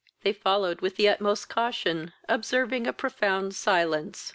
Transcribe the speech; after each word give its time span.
They 0.23 0.33
followed 0.33 0.81
with 0.81 0.95
the 0.95 1.07
utmost 1.07 1.47
caution, 1.47 2.11
observing 2.27 2.87
a 2.87 2.91
profound 2.91 3.53
silence. 3.53 4.29